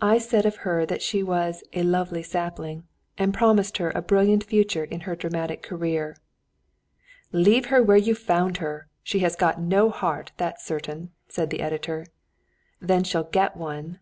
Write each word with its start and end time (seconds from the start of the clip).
I 0.00 0.16
said 0.16 0.46
of 0.46 0.56
her 0.64 0.86
that 0.86 1.02
she 1.02 1.22
was 1.22 1.62
"a 1.74 1.82
lovely 1.82 2.22
sapling!" 2.22 2.84
and 3.18 3.34
promised 3.34 3.76
her 3.76 3.90
a 3.90 4.00
brilliant 4.00 4.42
future 4.44 4.84
in 4.84 5.00
her 5.00 5.14
dramatic 5.14 5.60
career. 5.62 6.16
"Leave 7.30 7.66
her 7.66 7.82
where 7.82 7.98
you 7.98 8.14
found 8.14 8.56
her! 8.56 8.88
She 9.02 9.18
has 9.18 9.36
got 9.36 9.60
no 9.60 9.90
heart 9.90 10.32
that's 10.38 10.64
certain!" 10.64 11.10
said 11.28 11.50
the 11.50 11.60
editor. 11.60 12.06
"Then 12.80 13.04
she'll 13.04 13.24
get 13.24 13.54
one!" 13.54 13.98